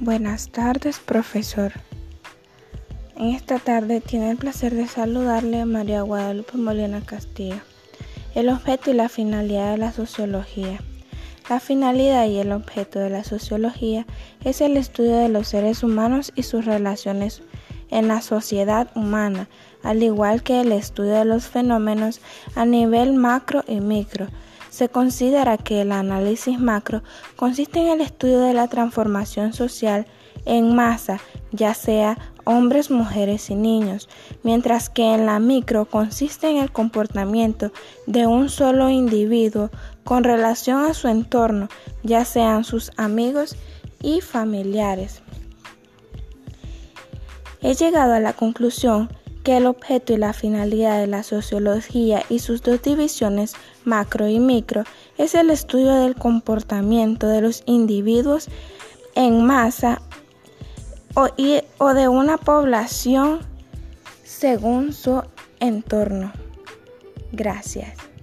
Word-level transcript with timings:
Buenas 0.00 0.50
tardes, 0.50 0.98
profesor. 0.98 1.72
En 3.16 3.28
esta 3.28 3.58
tarde 3.58 4.02
tiene 4.02 4.30
el 4.30 4.36
placer 4.36 4.74
de 4.74 4.86
saludarle 4.86 5.62
a 5.62 5.64
María 5.64 6.02
Guadalupe 6.02 6.58
Molina 6.58 7.00
Castillo. 7.00 7.56
El 8.34 8.50
objeto 8.50 8.90
y 8.90 8.94
la 8.94 9.08
finalidad 9.08 9.70
de 9.70 9.78
la 9.78 9.92
sociología. 9.92 10.80
La 11.48 11.60
finalidad 11.60 12.26
y 12.26 12.36
el 12.36 12.52
objeto 12.52 12.98
de 12.98 13.08
la 13.08 13.24
sociología 13.24 14.04
es 14.44 14.60
el 14.60 14.76
estudio 14.76 15.16
de 15.16 15.30
los 15.30 15.48
seres 15.48 15.82
humanos 15.82 16.30
y 16.36 16.42
sus 16.42 16.66
relaciones 16.66 17.40
en 17.90 18.06
la 18.06 18.20
sociedad 18.20 18.90
humana, 18.96 19.48
al 19.82 20.02
igual 20.02 20.42
que 20.42 20.60
el 20.60 20.72
estudio 20.72 21.12
de 21.12 21.24
los 21.24 21.46
fenómenos 21.46 22.20
a 22.54 22.66
nivel 22.66 23.14
macro 23.14 23.64
y 23.66 23.80
micro 23.80 24.26
se 24.76 24.90
considera 24.90 25.56
que 25.56 25.80
el 25.80 25.90
análisis 25.90 26.60
macro 26.60 27.02
consiste 27.36 27.80
en 27.80 27.86
el 27.86 28.02
estudio 28.02 28.40
de 28.40 28.52
la 28.52 28.68
transformación 28.68 29.54
social 29.54 30.06
en 30.44 30.74
masa, 30.76 31.18
ya 31.50 31.72
sea 31.72 32.18
hombres, 32.44 32.90
mujeres 32.90 33.48
y 33.48 33.54
niños, 33.54 34.06
mientras 34.42 34.90
que 34.90 35.14
en 35.14 35.24
la 35.24 35.38
micro 35.38 35.86
consiste 35.86 36.50
en 36.50 36.58
el 36.58 36.70
comportamiento 36.70 37.72
de 38.06 38.26
un 38.26 38.50
solo 38.50 38.90
individuo 38.90 39.70
con 40.04 40.24
relación 40.24 40.84
a 40.84 40.92
su 40.92 41.08
entorno, 41.08 41.70
ya 42.02 42.26
sean 42.26 42.62
sus 42.62 42.92
amigos 42.98 43.56
y 44.02 44.20
familiares. 44.20 45.22
He 47.62 47.72
llegado 47.72 48.12
a 48.12 48.20
la 48.20 48.34
conclusión 48.34 49.08
que 49.46 49.58
el 49.58 49.66
objeto 49.66 50.12
y 50.12 50.16
la 50.16 50.32
finalidad 50.32 50.98
de 50.98 51.06
la 51.06 51.22
sociología 51.22 52.24
y 52.28 52.40
sus 52.40 52.62
dos 52.62 52.82
divisiones, 52.82 53.54
macro 53.84 54.26
y 54.26 54.40
micro, 54.40 54.82
es 55.18 55.36
el 55.36 55.50
estudio 55.50 55.94
del 55.94 56.16
comportamiento 56.16 57.28
de 57.28 57.42
los 57.42 57.62
individuos 57.64 58.48
en 59.14 59.46
masa 59.46 60.02
o, 61.14 61.28
o 61.78 61.94
de 61.94 62.08
una 62.08 62.38
población 62.38 63.38
según 64.24 64.92
su 64.92 65.22
entorno. 65.60 66.32
Gracias. 67.30 68.15